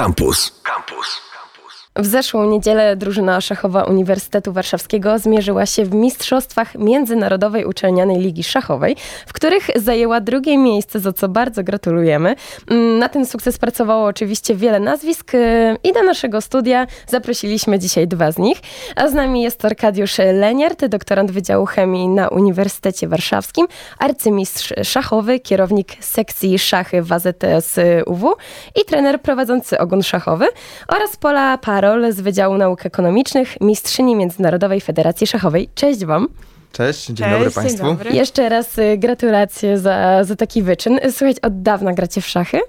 [0.00, 0.52] Campus.
[0.64, 1.29] Campus.
[1.96, 8.96] W zeszłą niedzielę drużyna szachowa Uniwersytetu Warszawskiego zmierzyła się w Mistrzostwach Międzynarodowej Uczelnianej Ligi Szachowej,
[9.26, 12.34] w których zajęła drugie miejsce, za co bardzo gratulujemy.
[12.70, 18.08] Mm, na ten sukces pracowało oczywiście wiele nazwisk y, i do naszego studia zaprosiliśmy dzisiaj
[18.08, 18.58] dwa z nich.
[18.96, 23.66] A z nami jest Arkadiusz Leniart, doktorant Wydziału Chemii na Uniwersytecie Warszawskim,
[23.98, 27.76] arcymistrz szachowy, kierownik sekcji szachy w AZS
[28.06, 28.34] UW
[28.80, 30.46] i trener prowadzący ogon szachowy
[30.88, 35.68] oraz Pola Par Karol z Wydziału Nauk Ekonomicznych, mistrzyni Międzynarodowej Federacji Szachowej.
[35.74, 36.28] Cześć Wam.
[36.72, 37.84] Cześć, dzień Cześć, dobry dzień Państwu.
[37.84, 38.10] dobry.
[38.10, 41.00] Jeszcze raz y, gratulacje za, za taki wyczyn.
[41.10, 42.60] Słuchajcie, od dawna gracie w szachy?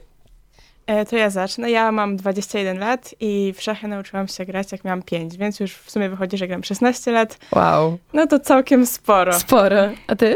[0.87, 1.71] E, to ja zacznę.
[1.71, 5.73] Ja mam 21 lat i w szachy nauczyłam się grać jak miałam 5, więc już
[5.73, 7.37] w sumie wychodzi, że gram 16 lat.
[7.51, 7.97] Wow.
[8.13, 9.39] No to całkiem sporo.
[9.39, 9.89] Sporo.
[10.07, 10.35] A ty?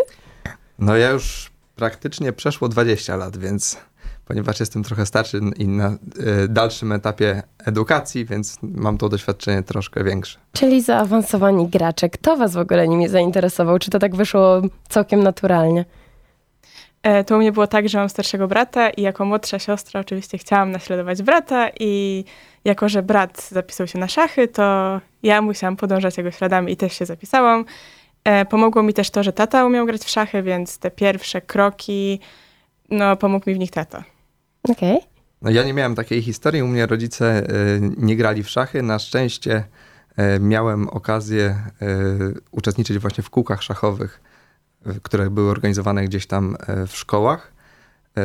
[0.79, 3.77] No ja już praktycznie przeszło 20 lat, więc
[4.25, 5.97] ponieważ jestem trochę starszy i na y,
[6.47, 10.39] dalszym etapie edukacji, więc mam to doświadczenie troszkę większe.
[10.53, 12.09] Czyli zaawansowani gracze.
[12.09, 13.79] Kto was w ogóle nimi zainteresował?
[13.79, 15.85] Czy to tak wyszło całkiem naturalnie?
[17.03, 20.37] E, to u mnie było tak, że mam starszego brata i jako młodsza siostra oczywiście
[20.37, 22.23] chciałam naśladować brata i
[22.65, 26.93] jako, że brat zapisał się na szachy, to ja musiałam podążać jego śladami i też
[26.93, 27.65] się zapisałam.
[28.23, 32.19] E, pomogło mi też to, że tata umiał grać w szachy, więc te pierwsze kroki,
[32.89, 34.14] no pomógł mi w nich tata.
[34.69, 34.99] Okej.
[35.41, 38.81] No ja nie miałem takiej historii, u mnie rodzice y, nie grali w szachy.
[38.81, 39.63] Na szczęście
[40.35, 44.21] y, miałem okazję y, uczestniczyć właśnie w kółkach szachowych,
[45.01, 46.57] które były organizowane gdzieś tam
[46.87, 47.53] w szkołach.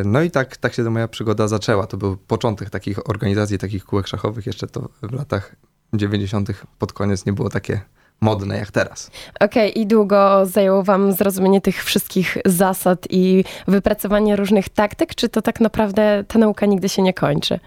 [0.05, 1.86] No i tak, tak się moja przygoda zaczęła.
[1.86, 4.47] To był początek takich organizacji, takich kółek szachowych.
[4.47, 5.56] Jeszcze to w latach
[5.94, 6.48] 90.
[6.78, 7.80] pod koniec nie było takie
[8.20, 9.10] modne jak teraz.
[9.40, 15.42] Okej, i długo zajęło wam zrozumienie tych wszystkich zasad i wypracowanie różnych taktyk, czy to
[15.42, 17.60] tak naprawdę ta nauka nigdy się nie kończy?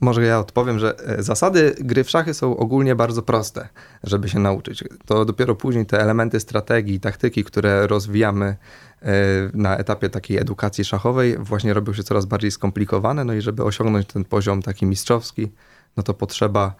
[0.00, 3.68] Może ja odpowiem, że e, zasady gry w szachy są ogólnie bardzo proste,
[4.04, 4.84] żeby się nauczyć.
[5.06, 8.56] To dopiero później te elementy strategii, taktyki, które rozwijamy
[9.02, 9.12] e,
[9.54, 13.24] na etapie takiej edukacji szachowej, właśnie robią się coraz bardziej skomplikowane.
[13.24, 15.52] No i żeby osiągnąć ten poziom taki mistrzowski,
[15.96, 16.74] no to potrzeba,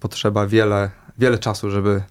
[0.00, 2.02] potrzeba wiele, wiele czasu, żeby,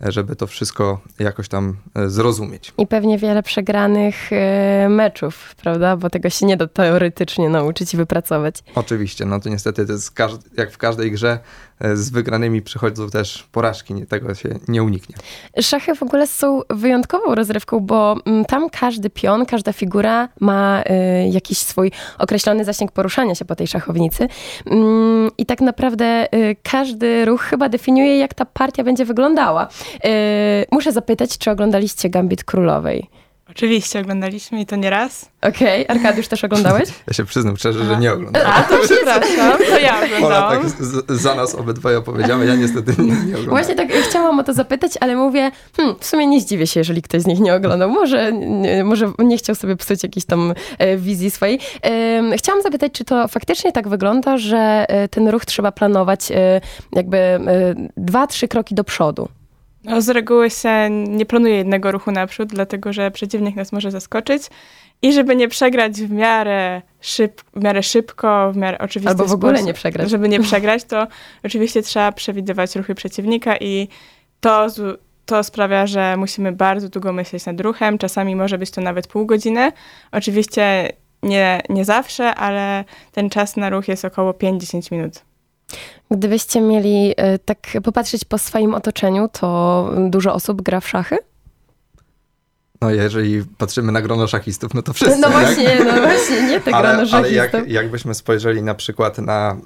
[0.00, 2.72] żeby to wszystko jakoś tam e, zrozumieć.
[2.78, 5.96] I pewnie wiele przegranych e, meczów, prawda?
[5.96, 8.54] Bo tego się nie da teoretycznie nauczyć i wypracować.
[8.74, 10.14] Oczywiście, no to niestety to jest
[10.56, 11.40] jak w każdej grze e,
[11.94, 15.14] z wygranymi przychodzą też porażki, nie- tego się nie uniknie.
[15.60, 21.28] Szachy w ogóle są wyjątkową rozrywką, bo mm, tam każdy pion, każda figura ma y,
[21.30, 24.28] jakiś swój określony zasięg poruszania się po tej szachownicy.
[24.66, 29.68] Mm, I tak naprawdę y, każdy ruch chyba definiuje, jak ta partia będzie wyglądała.
[30.72, 33.08] Muszę zapytać, czy oglądaliście Gambit Królowej?
[33.50, 35.28] Oczywiście oglądaliśmy i to nie raz.
[35.42, 36.88] Okej, Arkadiusz też oglądałeś?
[37.06, 38.48] Ja się przyznam szczerze, że nie oglądałem.
[38.54, 40.62] A to przepraszam, to ja Ola oglądałam.
[40.62, 43.48] tak z, za nas obydwoje opowiedziała, ja niestety nie, nie oglądałem.
[43.48, 47.02] Właśnie tak chciałam o to zapytać, ale mówię, hmm, w sumie nie zdziwię się, jeżeli
[47.02, 47.90] ktoś z nich nie oglądał.
[47.90, 51.58] Może nie, może nie chciał sobie psuć jakiejś tam e, wizji swojej.
[52.36, 56.60] Chciałam zapytać, czy to faktycznie tak wygląda, że e, ten ruch trzeba planować e,
[56.92, 57.40] jakby e,
[57.96, 59.28] dwa, trzy kroki do przodu?
[59.84, 64.42] No, z reguły się nie planuje jednego ruchu naprzód, dlatego że przeciwnik nas może zaskoczyć.
[65.02, 69.32] I żeby nie przegrać w miarę, szyb, w miarę szybko, w miarę oczywisty Albo w
[69.32, 70.10] ogóle sposób, nie przegrać.
[70.10, 71.06] Żeby nie przegrać, to
[71.44, 73.88] oczywiście trzeba przewidywać ruchy przeciwnika i
[74.40, 74.66] to,
[75.26, 77.98] to sprawia, że musimy bardzo długo myśleć nad ruchem.
[77.98, 79.72] Czasami może być to nawet pół godziny.
[80.12, 80.92] Oczywiście
[81.22, 85.22] nie, nie zawsze, ale ten czas na ruch jest około 5-10 minut.
[86.10, 91.16] Gdybyście mieli e, tak popatrzeć po swoim otoczeniu, to dużo osób gra w szachy?
[92.80, 95.40] No jeżeli patrzymy na grono szachistów, no to wszyscy, No tak?
[95.40, 97.72] właśnie, no właśnie, nie te ale, grono ale jak, szachistów.
[97.72, 99.56] jakbyśmy spojrzeli na przykład na,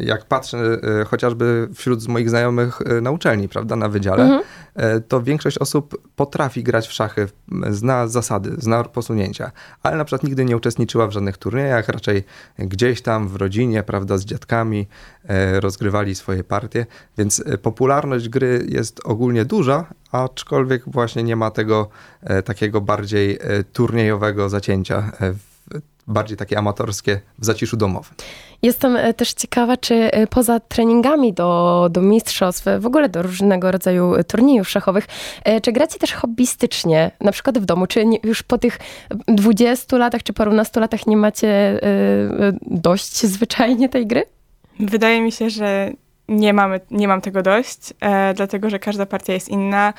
[0.00, 0.58] jak patrzę
[1.00, 4.42] e, chociażby wśród moich znajomych e, na uczelni, prawda, na wydziale, Mhm.
[4.76, 7.28] E, to większość osób potrafi grać w szachy,
[7.70, 12.24] zna zasady, zna posunięcia, ale na przykład nigdy nie uczestniczyła w żadnych turniejach, raczej
[12.58, 14.86] gdzieś tam w rodzinie, prawda, z dziadkami
[15.24, 16.86] e, rozgrywali swoje partie,
[17.18, 21.88] więc e, popularność gry jest ogólnie duża, aczkolwiek właśnie nie ma tego
[22.44, 23.38] takiego bardziej
[23.72, 25.55] turniejowego zacięcia, w,
[26.06, 28.14] bardziej takie amatorskie w zaciszu domowym.
[28.62, 33.22] Jestem e, też ciekawa, czy e, poza treningami do, do mistrzostw, e, w ogóle do
[33.22, 35.06] różnego rodzaju turniejów szachowych,
[35.62, 37.86] czy gracie też hobbystycznie, na przykład w domu?
[37.86, 38.78] Czy nie, już po tych
[39.28, 41.80] 20 latach czy parunastu latach nie macie
[42.62, 44.22] dość zwyczajnie tej gry?
[44.80, 45.92] Wydaje mi się, że
[46.28, 49.92] nie, mamy, nie mam tego dość, e, dlatego że każda partia jest inna.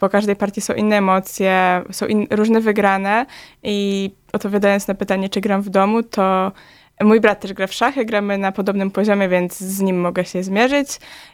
[0.00, 3.26] Po każdej partii są inne emocje, są in, różne wygrane
[3.62, 6.52] i odpowiadając na pytanie, czy gram w domu, to
[7.00, 10.42] Mój brat też gra w szachy, gramy na podobnym poziomie, więc z nim mogę się
[10.42, 10.88] zmierzyć.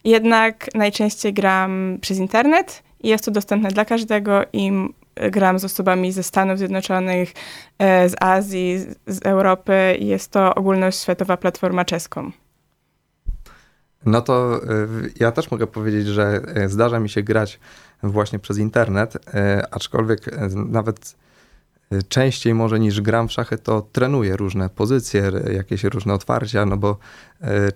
[0.05, 4.73] Jednak najczęściej gram przez internet i jest to dostępne dla każdego i
[5.17, 7.33] gram z osobami ze Stanów Zjednoczonych,
[7.79, 12.33] e, z Azji, z Europy i jest to ogólnoświatowa platforma czeską.
[14.07, 14.69] No to e,
[15.21, 17.61] ja też mogę powiedzieć, że e, zdarza mi się grać
[18.03, 19.15] właśnie przez internet,
[19.71, 20.21] aczkolwiek
[20.55, 21.17] nawet
[22.09, 26.99] częściej może niż gram w szachy, to trenuję różne pozycje, jakieś różne otwarcia, no bo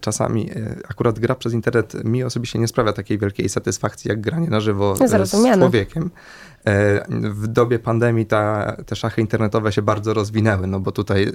[0.01, 0.51] czasami
[0.89, 4.97] akurat gra przez internet mi osobiście nie sprawia takiej wielkiej satysfakcji, jak granie na żywo
[4.97, 6.11] z człowiekiem.
[7.21, 11.33] W dobie pandemii ta, te szachy internetowe się bardzo rozwinęły, no bo tutaj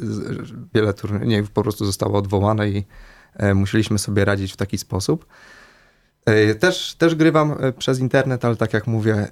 [0.73, 2.85] wiele turniejów po prostu zostało odwołane i
[3.55, 5.25] musieliśmy sobie radzić w taki sposób.
[6.25, 9.27] E, też, też grywam przez internet, ale tak jak mówię,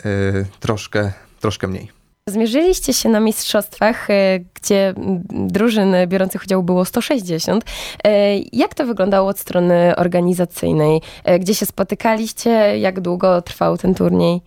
[0.60, 1.92] troszkę, troszkę mniej.
[2.30, 4.08] Zmierzyliście się na mistrzostwach,
[4.54, 4.94] gdzie
[5.30, 7.66] drużyn biorących udział było 160.
[8.54, 11.02] Jak to wyglądało od strony organizacyjnej?
[11.40, 12.50] Gdzie się spotykaliście?
[12.80, 14.42] Jak długo trwał ten turniej?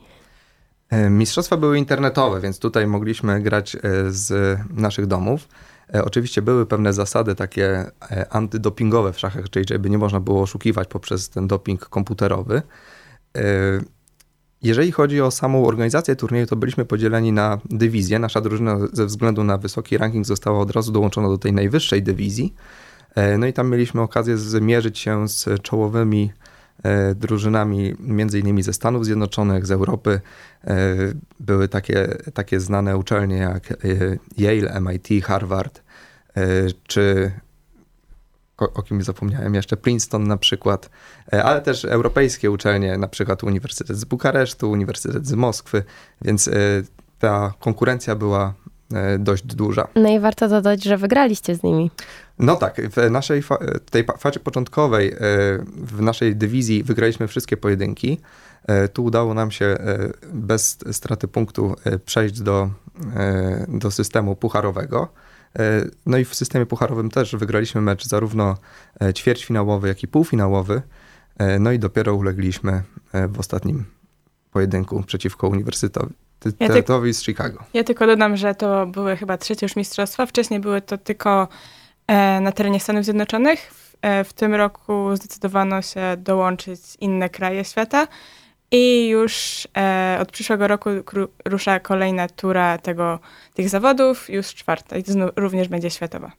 [0.90, 5.48] E, mistrzostwa były internetowe, więc tutaj mogliśmy grać e, z naszych domów.
[5.94, 7.90] E, oczywiście były pewne zasady takie
[8.30, 12.62] antydopingowe w szachach, czyli żeby nie można było oszukiwać poprzez ten doping komputerowy.
[14.62, 18.18] Jeżeli chodzi o samą organizację turnieju, to byliśmy podzieleni na dywizje.
[18.18, 22.54] Nasza drużyna ze względu na wysoki ranking została od razu dołączona do tej najwyższej dywizji.
[23.38, 26.45] No i tam mieliśmy okazję zmierzyć się z czołowymi E,
[27.14, 30.20] drużynami między innymi ze Stanów Zjednoczonych, z Europy.
[30.64, 30.74] E,
[31.40, 33.76] były takie, takie znane uczelnie jak e,
[34.38, 35.82] Yale, MIT, Harvard,
[36.86, 37.32] czy
[38.58, 40.90] o kim zapomniałem jeszcze, Princeton na przykład,
[41.32, 45.82] ale też europejskie uczelnie, na przykład Uniwersytet z Bukaresztu, Uniwersytet z Moskwy,
[46.22, 46.50] więc
[47.18, 48.54] ta konkurencja była
[49.18, 49.88] dość duża.
[49.94, 51.90] No i warto dodać, że wygraliście z nimi.
[52.38, 53.58] No tak, w naszej fa
[53.90, 55.16] tej fazie początkowej e,
[55.76, 58.20] w naszej dywizji wygraliśmy wszystkie pojedynki.
[58.66, 59.98] E, tu udało nam się e,
[60.32, 62.70] bez straty punktu przejść do,
[63.68, 65.08] do systemu pucharowego.
[66.06, 68.56] No i w systemie pucharowym też wygraliśmy mecz zarówno
[69.12, 70.82] ćwierćfinałowy, jak i półfinałowy.
[71.60, 72.82] No i dopiero ulegliśmy
[73.28, 73.84] w ostatnim
[74.52, 77.64] pojedynku przeciwko Uniwersytetowi ja z Chicago.
[77.74, 80.26] Ja tylko dodam, że to były chyba trzecie już mistrzostwa.
[80.26, 81.48] Wcześniej były to tylko
[82.40, 83.72] na terenie Stanów Zjednoczonych.
[84.02, 88.08] E, w tym roku zdecydowano się dołączyć inne kraje świata
[88.70, 90.90] i już e, od przyszłego roku
[91.44, 93.18] rusza kolejna tura tego,
[93.54, 96.32] tych zawodów, już czwarta i to również będzie światowa.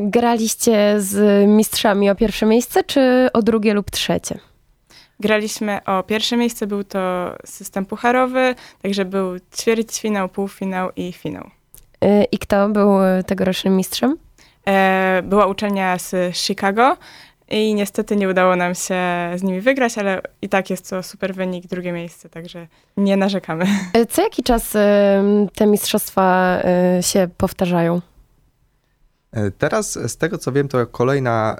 [0.00, 4.38] Graliście z mistrzami o pierwsze miejsce, czy o drugie lub trzecie?
[5.20, 11.50] Graliśmy o pierwsze miejsce, był to system pucharowy, także był ćwierćfinał, półfinał i finał.
[12.32, 12.88] I kto był
[13.26, 14.16] tegorocznym mistrzem?
[14.68, 16.96] E, była uczelnia z Chicago
[17.48, 19.00] i niestety nie udało nam się
[19.36, 22.66] z nimi wygrać, ale i tak jest to super wynik, drugie miejsce, także
[22.96, 23.66] nie narzekamy.
[23.92, 25.22] E, co jaki czas e,
[25.54, 26.58] te mistrzostwa
[27.00, 28.00] się powtarzają?
[29.58, 31.56] Teraz z tego co wiem, to kolejna,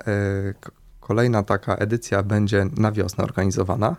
[1.00, 3.96] kolejna taka edycja będzie na wiosnę organizowana.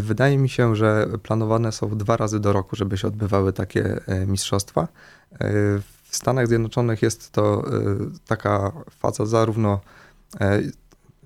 [0.00, 4.88] Wydaje mi się, że planowane są dwa razy do roku, żeby się odbywały takie mistrzostwa.
[6.10, 7.70] W Stanach Zjednoczonych jest to e,
[8.26, 9.80] taka faza zarówno
[10.40, 10.60] e,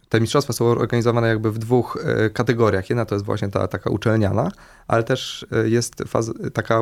[0.09, 2.91] te mistrzostwa są organizowane jakby w dwóch e, kategoriach.
[2.91, 4.51] Jedna to jest właśnie ta taka uczelniana,
[4.89, 6.81] ale też jest faza, taka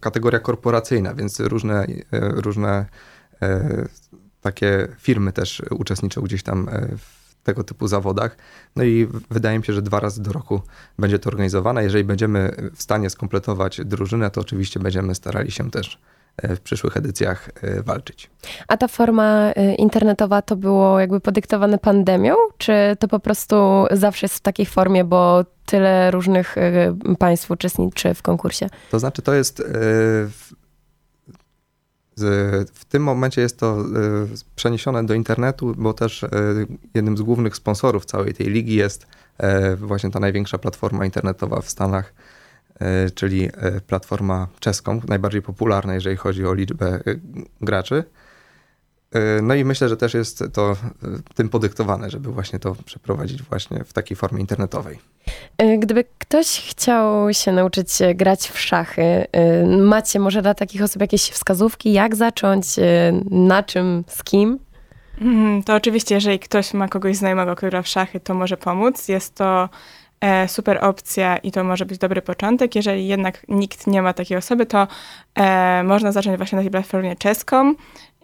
[0.00, 2.86] kategoria korporacyjna, więc różne, różne
[4.40, 8.36] takie firmy też uczestniczą gdzieś tam w tego typu zawodach.
[8.76, 10.62] No i wydaje mi się, że dwa razy do roku
[10.98, 11.82] będzie to organizowane.
[11.84, 15.98] Jeżeli będziemy w stanie skompletować drużynę, to oczywiście będziemy starali się też
[16.42, 18.30] w przyszłych edycjach e, walczyć.
[18.68, 24.24] A ta forma e, internetowa to było jakby podyktowane pandemią, czy to po prostu zawsze
[24.24, 26.56] jest w takiej formie, bo tyle różnych
[27.18, 28.68] państw uczestniczy w konkursie?
[28.90, 29.62] To znaczy, to jest
[32.74, 33.84] w tym momencie jest to
[34.56, 36.24] przeniesione do internetu, bo też
[36.94, 39.06] jednym z głównych sponsorów całej tej ligi jest
[39.76, 42.39] właśnie ta największa platforma internetowa w Stanach, E,
[43.14, 47.00] czyli e, platforma czeską, najbardziej popularna, jeżeli chodzi o liczbę e,
[47.60, 48.04] graczy.
[49.42, 50.76] No i myślę, że też jest to
[51.34, 54.98] tym podyktowane, żeby właśnie to przeprowadzić właśnie w takiej formie internetowej.
[55.78, 59.26] Gdyby ktoś chciał się nauczyć grać w szachy,
[59.78, 62.66] macie może dla takich osób jakieś wskazówki, jak zacząć,
[63.30, 64.58] na czym, z kim?
[65.20, 69.08] Mhm, to oczywiście, jeżeli ktoś ma kogoś znajomego, który gra w szachy, to może pomóc.
[69.08, 69.68] Jest to e,
[70.46, 72.74] super opcja i to może być dobry początek.
[72.74, 74.88] Jeżeli jednak nikt nie ma takiej osoby, to
[75.34, 77.74] e, można zacząć właśnie na tej platformie czeską.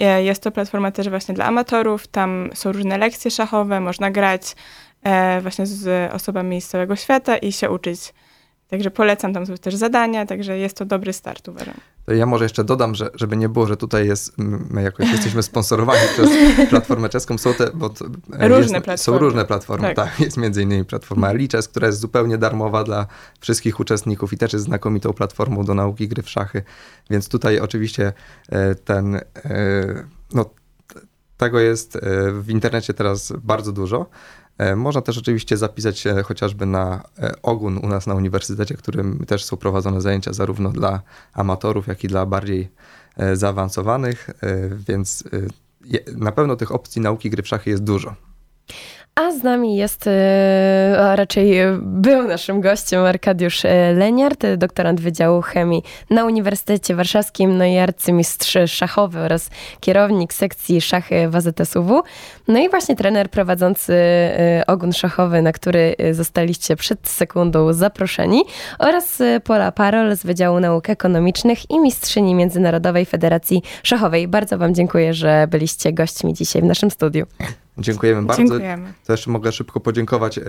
[0.00, 4.56] E, jest to platforma też właśnie dla amatorów, tam są różne lekcje szachowe, można grać
[5.02, 8.12] e, właśnie z osobami z całego świata i się uczyć.
[8.68, 11.74] Także polecam, tam są też zadania, także jest to dobry start, uważam.
[12.06, 14.38] To ja może jeszcze dodam, że żeby nie było, że tutaj jest,
[14.70, 16.30] my jakoś jesteśmy sponsorowani przez
[16.70, 17.90] platformę czeską, są te, bo
[18.28, 18.98] różne jest, platformy.
[18.98, 19.96] Są różne platformy, tak.
[19.96, 20.20] Tak.
[20.20, 23.06] Jest między innymi platforma Lichess, która jest zupełnie darmowa dla
[23.40, 26.62] wszystkich uczestników i też jest znakomitą platformą do nauki gry w szachy,
[27.10, 28.12] więc tutaj oczywiście
[28.48, 29.22] e, ten, e,
[30.32, 30.50] no
[31.36, 32.00] tego jest e,
[32.32, 34.06] w internecie teraz bardzo dużo.
[34.58, 39.24] E, Można też oczywiście zapisać się chociażby na e, Ogun u nas na uniwersytecie, którym
[39.26, 42.68] też są prowadzone zajęcia zarówno dla amatorów, jak i dla bardziej
[43.16, 48.14] e, zaawansowanych, e, więc e, na pewno tych opcji nauki gry w szachy jest dużo.
[49.20, 55.00] A z nami jest, e, a raczej e, był naszym gościem Arkadiusz e, Leniart, doktorant
[55.00, 62.02] Wydziału Chemii na Uniwersytecie Warszawskim, no i arcymistrz szachowy oraz kierownik sekcji szachy WZSUW.
[62.48, 63.94] No i właśnie trener prowadzący
[64.66, 68.44] ogun szachowy, na który zostaliście przed sekundą zaproszeni
[68.78, 74.28] oraz Pola Parol z Wydziału Nauk Ekonomicznych i mistrzyni Międzynarodowej Federacji Szachowej.
[74.28, 77.26] Bardzo Wam dziękuję, że byliście gośćmi dzisiaj w naszym studiu.
[77.78, 78.42] Dziękujemy bardzo.
[78.42, 78.92] Dziękujemy.
[79.06, 80.42] Też mogę szybko podziękować e,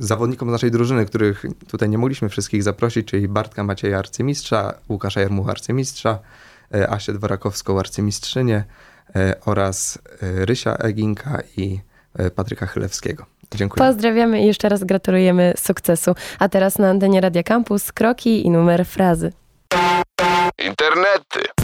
[0.00, 5.20] zawodnikom z naszej drużyny, których tutaj nie mogliśmy wszystkich zaprosić, czyli Bartka Macieja arcymistrza, Łukasza
[5.20, 6.18] Jarmucha arcymistrza,
[6.74, 8.64] e, Asię Dworakowską arcymistrzynię
[9.16, 11.80] e, oraz Rysia Eginka i
[12.34, 13.26] Patryka Chylewskiego.
[13.54, 13.86] Dziękuję.
[13.86, 16.14] Pozdrawiamy i jeszcze raz gratulujemy sukcesu.
[16.38, 19.32] A teraz na antenie Radia Campus kroki i numer frazy.
[20.58, 21.63] Internety.